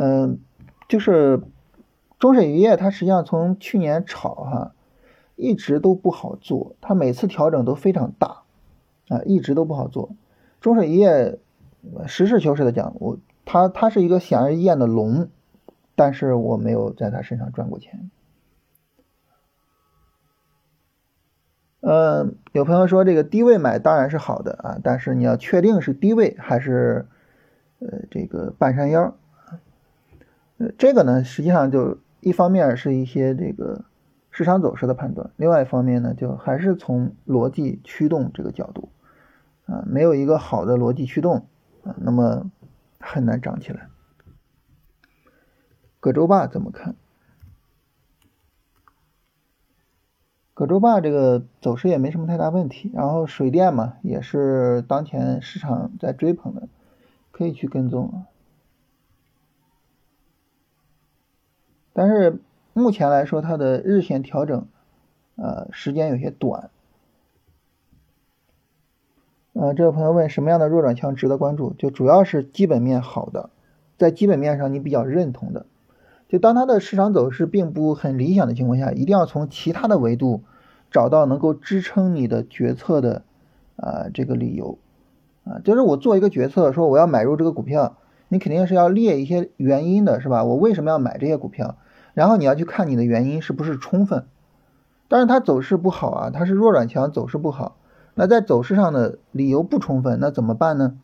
[0.00, 0.38] 嗯，
[0.88, 1.42] 就是
[2.18, 4.74] 中水渔业它实际上从去年炒哈，
[5.34, 8.42] 一直都不好做，它每次调整都非常大
[9.08, 10.10] 啊，一直都不好做。
[10.60, 11.38] 中水渔业
[12.06, 13.18] 实事求是的讲，我。
[13.50, 15.30] 它它是一个显而易见的龙，
[15.94, 18.10] 但是我没有在它身上赚过钱。
[21.80, 27.06] 嗯，有朋友说这个低位买当然是好的啊，但是你要确定是低位还是
[27.78, 29.16] 呃这个半山腰。
[30.58, 33.84] 呃，这个呢实际上就一方面是一些这个
[34.30, 38.90] 市场走势的判断，另外一方面呢就还是从逻辑驱动这个角度
[39.66, 41.46] 啊，没有一个好的逻辑驱动
[41.82, 42.50] 啊，那么。
[43.00, 43.86] 很难涨起来。
[46.00, 46.96] 葛洲坝怎么看？
[50.52, 56.68] 葛洲坝这个走势也没什么太大问题，然后水电嘛，也是当前市场在追捧的，
[57.30, 58.24] 可以去跟踪。
[61.98, 62.38] 但是
[62.74, 64.68] 目前来说，它的日线调整，
[65.34, 66.70] 呃，时间有些短。
[69.52, 71.74] 呃，这位朋友问什么样的弱转强值得关注？
[71.76, 73.50] 就主要是基本面好的，
[73.96, 75.66] 在基本面上你比较认同的。
[76.28, 80.44] 就当它的市场走势并不很理想的情况下，一定要从其他的维度
[80.92, 83.24] 找到能够支撑你的决策的
[83.74, 84.78] 啊这个理由
[85.42, 87.96] 啊，就是我做一个决策说我要买入这个股票，
[88.28, 90.44] 你肯定是要列一些原因的，是吧？
[90.44, 91.74] 我为什么要买这些股票？
[92.18, 94.26] 然后你要去看你的原因是不是充分。
[95.06, 97.76] 但是它走势不好啊，它是弱转强，走势不好。
[98.16, 100.98] 那在走势上的理由不充分，那怎么办呢？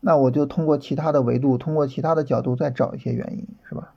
[0.00, 3.92] 那我就通过其他的维度，通过其他的角度再找一些原因，是吧？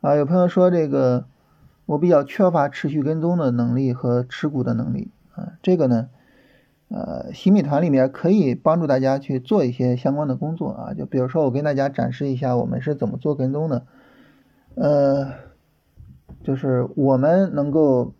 [0.00, 1.26] 啊，有朋友说这个
[1.84, 6.08] 我比较缺乏持续跟踪的能力和持股的能力啊，这个呢，
[6.88, 13.86] 呃，新米团里面可以帮助大家去做一些相关的工作啊，就比如说我跟大家展示一下我们是怎么做跟踪的，
[14.74, 15.48] 呃。
[16.44, 18.14] 就是我们能够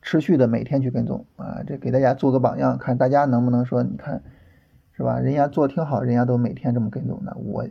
[0.00, 4.22] 持续的每天去跟踪啊，这给大家做个榜样，看大家能不能说，你看
[4.96, 5.20] 是吧？
[5.20, 7.66] 人家做挺好，人家都每天这么跟踪，那我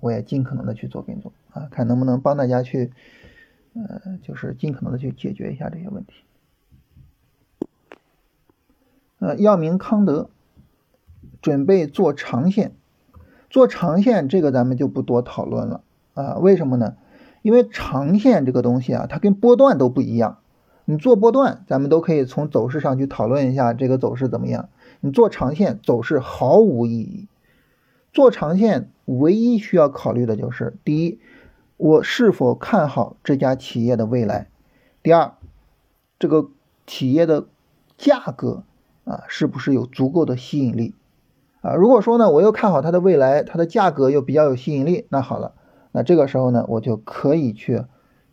[0.00, 2.90] 我也尽可能的去做跟踪啊，看能不能帮大家去
[3.74, 6.24] 呃，就是尽可能的去解决一下这些问题。
[9.18, 10.30] 呃，药明康德
[11.40, 12.72] 准备做长线，
[13.48, 15.82] 做长线这个咱们就不多讨论了
[16.14, 16.96] 啊，为什么呢？
[17.42, 20.38] 因为长线这个东西啊，它跟波段都不一样。
[20.84, 24.68] 你做波段，咱们都可以从走势上去讨论一下这个走势怎么样。
[25.00, 27.28] 你做长线，走势毫无意义。
[28.12, 31.18] 做长线唯一需要考虑的就是：第一，
[31.76, 34.46] 我是否看好这家企业的未来；
[35.02, 35.32] 第二，
[36.18, 36.50] 这个
[36.86, 37.46] 企业的
[37.96, 38.62] 价格
[39.06, 40.94] 啊，是不是有足够的吸引力
[41.62, 41.74] 啊？
[41.74, 45.54] 如果说呢，我又看好它的未来，它的价格又比较有吸引力，那好了。
[45.92, 47.84] 那这个时候呢，我就可以去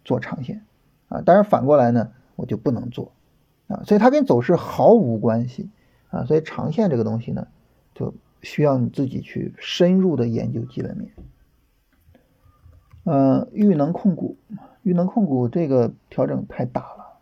[0.04, 0.66] 做长线
[1.08, 3.14] 啊，但是反过来呢，我就不能做
[3.68, 5.70] 啊，所以它跟走势毫无关系
[6.10, 7.48] 啊，所以长线这个东西呢，
[7.94, 11.12] 就需要你自己去深入的研究基本面。
[13.06, 14.38] 嗯，豫能控股，
[14.82, 17.20] 豫能控股这个调整太大了，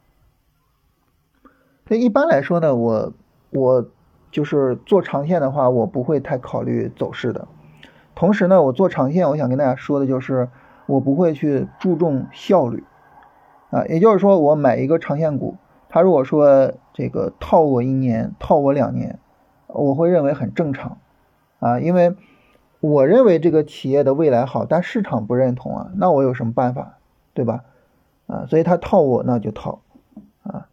[1.87, 3.13] 所以一般来说呢，我
[3.51, 3.85] 我
[4.31, 7.47] 就是做长线的话，我不会太考虑走势的。
[8.15, 10.49] 同时呢，我做长线，我想跟大家说的就是，
[10.85, 12.83] 我不会去注重效率，
[13.69, 15.55] 啊，也就是说，我买一个长线股，
[15.89, 19.19] 它如果说这个套我一年，套我两年，
[19.67, 20.97] 我会认为很正常，
[21.59, 22.15] 啊，因为
[22.79, 26.97] 我认为这个企业的未来好，但市场不认同啊，那我有什么办法，
[27.33, 27.63] 对吧？
[28.27, 29.81] 啊，所以它套我那就套，
[30.43, 30.67] 啊，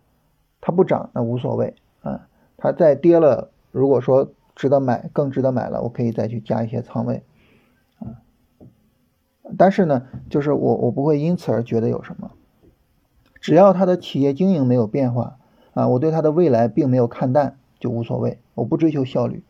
[0.61, 2.26] 它不涨那无所谓，啊，
[2.59, 7.22] 它再跌了，如果说值得买，更值得买了，我可以再去加一些仓位。
[8.00, 8.20] 啊
[9.56, 12.32] 但是呢，就是我我不会因此而觉得有什么，
[13.40, 15.38] 只要他的企业经营没有变化
[15.72, 19.42] 啊，我对他的未来并没有看淡就无所谓，我不追求效率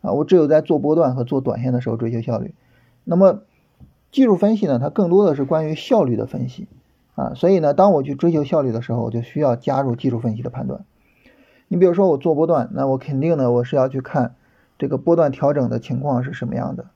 [0.00, 2.52] 啊，我只有在做波段和做短线的时候追求效率。
[3.04, 3.42] 那么
[4.10, 6.66] 技术分析呢，它更多的是关于效率的分析
[7.14, 10.84] 啊，所以呢，当我去追求效率的时候，我就需要加入技术分析的判断。
[11.68, 14.34] 你比如说我做波段，那我肯定呢，我是要去看
[14.78, 16.86] 这个波段调整的情况是什么样的。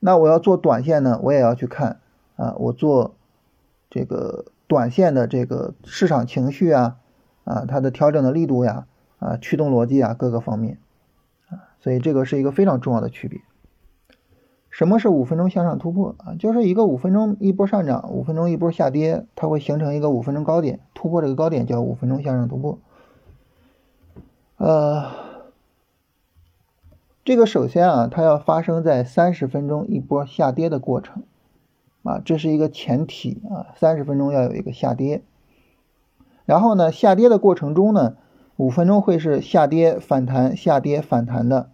[0.00, 2.00] 那我要做短线呢，我也要去看
[2.36, 3.14] 啊，我做
[3.90, 6.96] 这个短线的这个市场情绪啊，
[7.44, 8.86] 啊，它的调整的力度呀，
[9.18, 10.78] 啊，驱动逻辑啊，各个方面，
[11.48, 13.40] 啊，所以这个是一个非常重要的区别。
[14.70, 16.34] 什么是五分钟向上突破啊？
[16.38, 22.78] 就是一个五分钟一波上涨，五分钟一波下跌，它会形成一个五分钟高点，突破这个高点叫五分钟向上突破。
[24.58, 25.12] 呃，
[27.24, 31.22] 这个首先啊，它要发生在三十分钟一波下跌的过程
[32.02, 35.22] 啊，这是一个前提啊，三十分钟要有一个下跌。
[36.44, 38.16] 然后呢，下跌的过程中呢，
[38.56, 41.70] 五分钟会是下跌反弹下跌反弹的。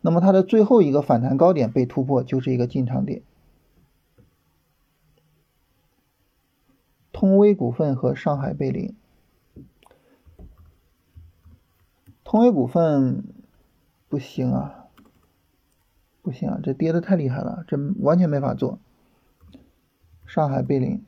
[0.00, 3.22] 那么它的最后一个反弹高点被突破，就是一个进场点。
[7.10, 8.94] 通威股份和上海贝林，
[12.28, 13.24] 通威股份
[14.10, 14.84] 不行啊，
[16.20, 18.78] 不行啊，这跌的太厉害了，这完全没法做。
[20.26, 21.02] 上海贝林，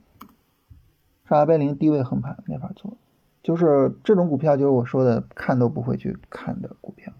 [1.28, 2.96] 上海贝林低位横盘没法做，
[3.42, 7.12] 就是这种股票，就是我说的看都不会去看的股票。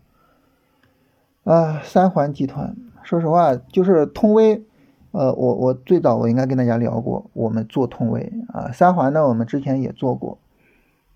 [1.45, 4.65] 啊，三环集团，说实话，就是通威，
[5.11, 10.39] 呃，我我最早我应该跟大家聊过，我们做通威啊，三环呢，我们之前也做过，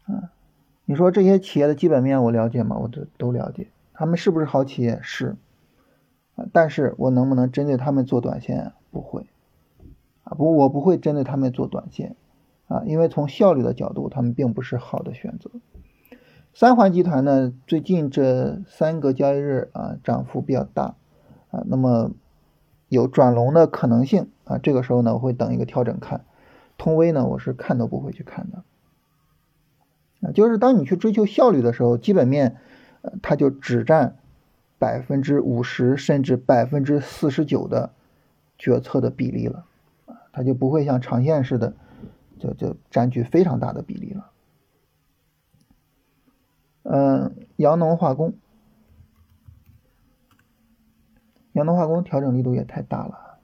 [0.04, 0.28] 啊，
[0.86, 2.76] 你说这些企业的基本面我了解吗？
[2.78, 4.98] 我都都了解，他们是不是好企业？
[5.02, 5.36] 是，
[6.36, 8.72] 啊，但是我能不能针对他们做短线？
[8.90, 9.26] 不会，
[10.24, 12.16] 啊，不，我不会针对他们做短线，
[12.68, 15.50] 啊，因为从效率的角度，他们并不是好的选择。
[16.52, 20.94] 三环集团呢，最近这三个交易日啊，涨幅比较大
[21.50, 22.12] 啊，那么
[22.88, 24.58] 有转龙的可能性啊。
[24.58, 26.24] 这个时候呢，我会等一个调整看。
[26.76, 28.62] 通威呢，我是看都不会去看的。
[30.32, 32.56] 就是当你去追求效率的时候，基本面
[33.02, 34.16] 呃，它就只占
[34.78, 37.90] 百分之五十甚至百分之四十九的
[38.58, 39.66] 决策的比例了
[40.06, 41.74] 啊，它就不会像长线似的，
[42.38, 44.30] 就就占据非常大的比例了。
[46.84, 48.34] 嗯，阳农化工，
[51.52, 53.38] 阳农化工调整力度也太大了。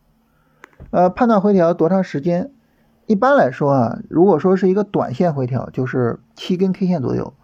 [0.90, 2.52] 呃，判断回调多长时间？
[3.10, 7.34] 一般来说啊，如果说是一个短线回调，就是七根 K 线左右。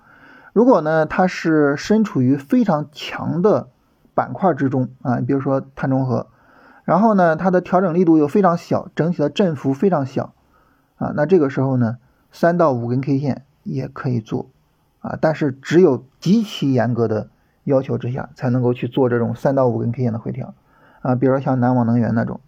[0.53, 3.67] 如果呢，它是身处于非常强的
[4.15, 6.29] 板块之中啊，比如说碳中和，
[6.85, 10.35] 然后呢，它的调整力度又非常小，整体的振幅非常小
[10.99, 11.97] 啊，那这个时候呢，
[12.31, 14.47] 三到五根 K 线也可以做。
[15.01, 17.29] 啊，但是只有极其严格的
[17.65, 20.55] 要求之下，才能够去做这种三到五根 K 线的回调，
[21.01, 22.39] 啊，比如说像南网能源那种，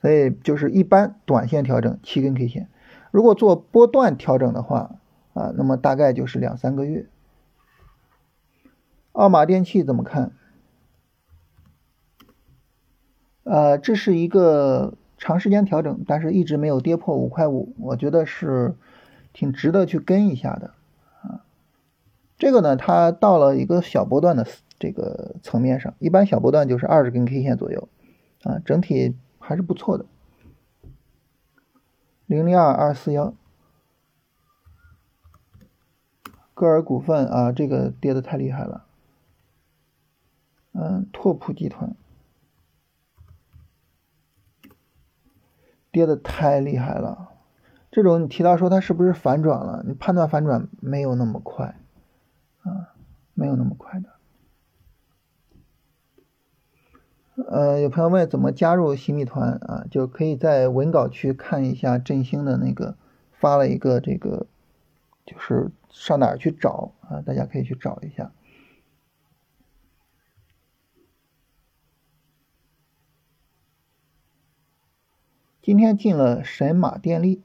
[0.00, 2.68] 所以就是一般短线调整七根 K 线，
[3.10, 4.96] 如果做波段调整的话，
[5.34, 7.06] 啊，那么大概就是两三个月。
[9.12, 10.32] 奥马电器怎么看？
[13.42, 18.76] 呃，这是一个长时间调整，但是一直没有跌破五块五，我觉得是
[19.32, 20.74] 挺值得去跟一下的
[21.22, 21.44] 啊。
[22.38, 24.46] 这个呢，它到了一个小波段的
[24.78, 27.88] 这个层面上，一般小波段就是二十根 K 线左右，
[28.44, 29.16] 啊，整体
[29.50, 30.06] 还是不错的。
[32.26, 33.34] 零零二二四幺，
[36.54, 38.86] 歌尔股份啊，这个跌的太厉害了。
[40.70, 41.96] 嗯，拓普集团
[45.90, 47.30] 跌的太厉害了，
[47.90, 49.82] 这种你提到说它是不是反转了？
[49.84, 51.76] 你判断反转没有那么快。
[52.62, 52.94] 啊，
[53.34, 54.19] 没有那么快的。
[57.48, 59.86] 呃，有朋友问怎么加入新米团啊？
[59.90, 62.96] 就可以在文稿区看一下振兴的那个
[63.32, 64.46] 发了一个这个，
[65.24, 67.22] 就是上哪儿去找啊？
[67.22, 68.32] 大家可以去找一下。
[75.62, 77.42] 今天进了神马电力。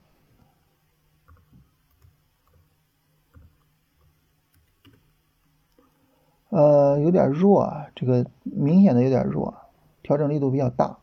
[6.49, 9.64] 呃，有点弱啊，这个明显的有点弱，
[10.05, 10.99] 调整力度比较大，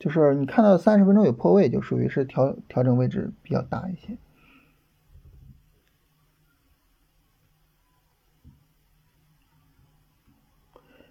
[0.00, 4.18] 就是你看到三十分钟有破位，就属于是调调整位置比较大一些。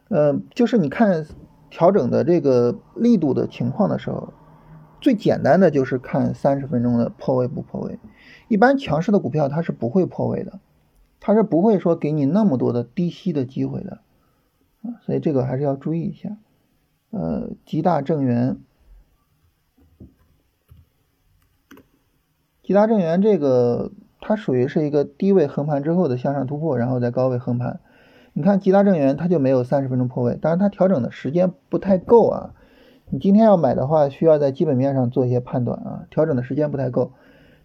[0.09, 1.25] 呃，就是你看
[1.69, 4.33] 调整的这个力度的情况的时候，
[4.99, 7.97] 最简单的就是看三十分钟的破位不破位，
[8.49, 10.59] 一般强势的股票它是不会破位的。
[11.21, 14.01] 它是不会说给你那么多的低吸的机会的，
[15.05, 16.35] 所以这个还是要注意一下。
[17.11, 18.57] 呃，吉大正源，
[22.63, 23.91] 吉大正源这个
[24.21, 27.79] 它属于是一个低位横盘之后的向上突破，然后在高位横盘。
[28.33, 32.53] 你看吉大正源它就没有三十分钟破位，当然它调整的时间不太够啊，
[33.09, 37.11] 你今天要买的话，需要在基本面上做一些判断啊，调整的时间不太够。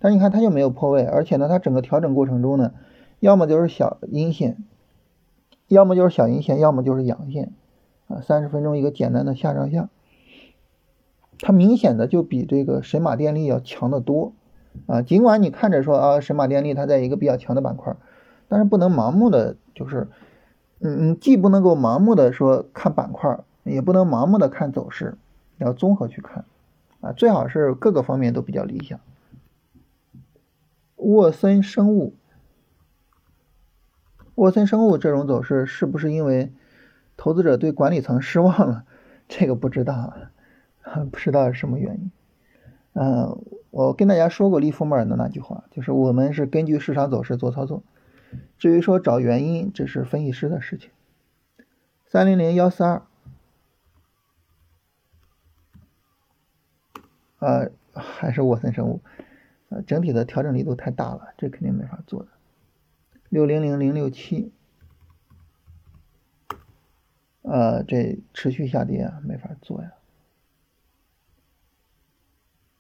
[0.01, 2.73] 但是你看它就没有破位，而且呢，它整个调整过程中呢，
[3.21, 4.57] 要么就是小阴线，
[5.69, 7.53] 要么就是小阴线，要么就是阳线
[8.09, 9.89] 啊，三十分钟一个简单的下上下，
[11.41, 14.33] 它明显的就比这个神马电力要强得多
[14.87, 15.03] 啊。
[15.03, 17.97] 尽管你看着说啊，神马电力它在一个比较强的板块，
[18.49, 20.09] 但是不能盲目的就是，
[20.81, 25.17] 嗯嗯，既不能够盲目的说看板块，也不能盲目的看走势。
[25.59, 26.45] 要综合去看，
[27.01, 29.01] 啊，最好是各个方面都比较理想。
[30.97, 32.15] 沃森生物，
[34.35, 36.53] 沃森生物这种走势是不是因为
[37.17, 38.85] 投资者对管理层失望了？
[39.29, 40.15] 这个不知道，
[41.11, 42.11] 不知道是什么原因。
[42.93, 47.83] 嗯，我跟大家说过利弗莫尔的那句话，就是我们是根据市场走势做操作，
[48.59, 50.91] 至于说找原因，这是分析师的事情。
[52.07, 53.03] 三零零幺四二。
[57.39, 59.03] 啊，还是沃森生物，
[59.69, 62.29] 呃，整体的调整力度太大了，这肯定没法做的。
[63.29, 64.53] 六零零零六七，
[67.49, 69.93] 呃，这持续下跌啊，没法做呀。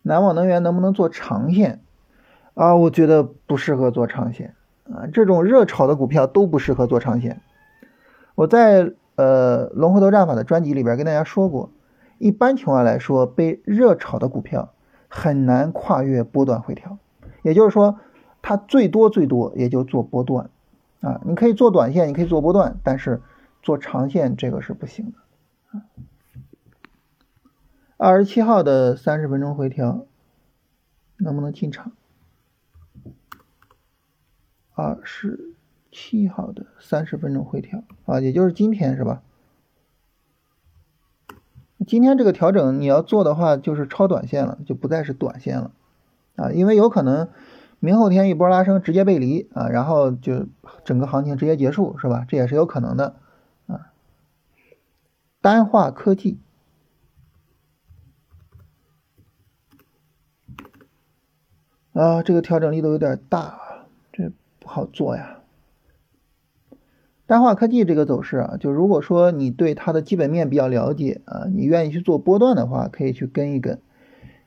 [0.03, 1.81] 南网能源能不能做长线？
[2.55, 4.55] 啊，我觉得不适合做长线
[4.91, 7.41] 啊，这种热炒的股票都不适合做长线。
[8.35, 11.71] 我在呃龙回头战法的专辑里边跟大家说过。
[12.19, 14.73] 一般情况来说，被热炒的股票
[15.07, 16.97] 很难跨越波段回调，
[17.43, 18.01] 也就是说，
[18.41, 20.49] 它最多最多也就做波段，
[21.03, 23.21] 啊，你可以做短线，你可以做波段，但是
[23.67, 25.83] 做长线这个是不行的。
[27.97, 30.07] 二十七号的三十分钟回调，
[31.17, 31.91] 能不能进场？
[34.77, 35.57] 二十
[35.91, 39.21] 七号的三十分钟回调啊，也就是今天是吧？
[41.89, 45.73] 今天这个调整你要做的话，就是超短线了，就不再是短线了，
[46.37, 47.31] 啊，因为有可能
[47.81, 50.47] 明后天一波拉升直接背离啊，然后就
[50.85, 52.25] 整个行情直接结束，是吧？
[52.29, 53.17] 这也是有可能的，
[55.47, 56.41] 单化科技，
[61.93, 65.39] 啊，这个调整力度有点大，这不好做呀。
[67.27, 73.81] 单化科技这个走势啊，就如果说你对它的基本面比较了解啊，你愿意去做波段的话，可以去跟一跟，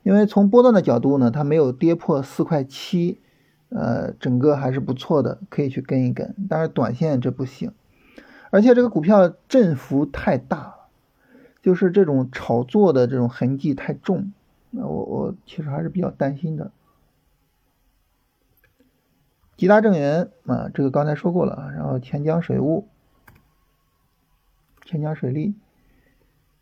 [0.04, 3.22] 因为从波段的角度呢，它没有跌破四块七，
[3.70, 6.36] 呃，整个还是不错的，可以去跟一跟。
[6.50, 7.72] 但是短线这不行，
[8.50, 10.79] 而且这个股票振幅太大，
[11.62, 14.32] 就是这种炒作的这种痕迹太重，
[14.72, 16.72] 那我我其实还是比较担心的。
[19.58, 21.72] 吉大正源啊，这个刚才说过了。
[21.76, 22.88] 然后钱江水务、
[24.86, 25.54] 钱江水利、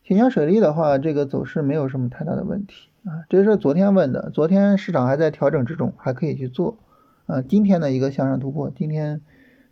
[0.03, 3.21] 钱江水利的话，这个走势没有什么太大的问题啊。
[3.29, 6.79] 这是昨天问的，昨天市场还在调整之中，还可以去做
[7.27, 7.43] 啊。
[7.43, 9.21] 今天的一个向上突破，今天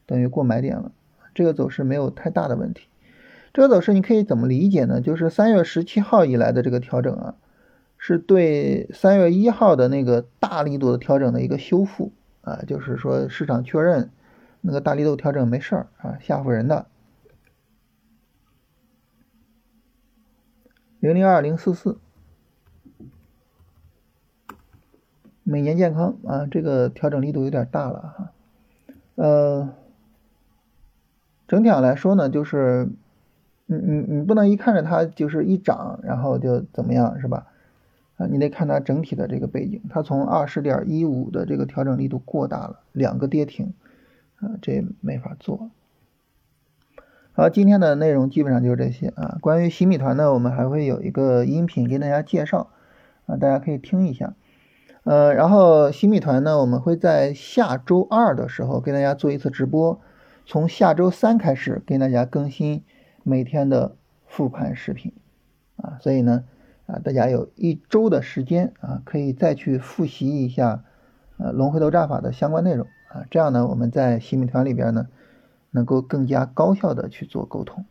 [0.06, 0.92] 等于过买点了，
[1.34, 2.88] 这个走势没有太大的问题。
[3.56, 5.00] 这个走势你可以怎么理解呢？
[5.00, 7.36] 就是三月十七号以来的这个调整啊，
[7.98, 12.12] 是对三月一号的那个大力度的调整的一个修复。
[12.42, 14.12] 啊，就是说市场确认
[14.60, 16.88] 那个大力度调整没事儿啊，吓唬人的。
[21.00, 21.98] 零零二零四四，
[25.44, 28.32] 每年健康啊，这个调整力度有点大了哈。
[29.16, 29.74] 呃，
[31.48, 32.90] 整体上来说呢，就是
[33.66, 37.48] 你你你不能一看着它就是一涨，然后就怎么样是吧？
[38.18, 43.74] 啊，你得看它整体的这个背景，它从二十点一五的这个调整力度过大了，两个跌停，
[44.38, 45.70] 啊，这没法做。
[47.34, 49.38] 好，今天的内容基本上就是这些啊。
[49.42, 52.70] 关于新米团呢，我们还会有一个音频跟大家介绍，
[53.26, 54.34] 啊，大家可以听一下。
[55.04, 60.00] 呃，然后新米团呢，我们会在下周二的时候跟大家做一次直播，
[60.46, 62.84] 从下周三开始跟大家更新
[63.26, 65.12] 每天的复盘视频，
[65.76, 66.46] 啊，所以呢。
[66.88, 70.84] 啊，大家有一周的时间啊，可以再去复习一下
[71.38, 75.08] 呃龙回头战法的相关内容啊，这样呢，我们在新米团里边呢，
[75.72, 77.86] 能够更加高效的去做沟通。